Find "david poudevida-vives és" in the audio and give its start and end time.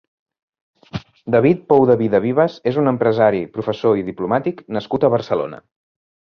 1.35-2.79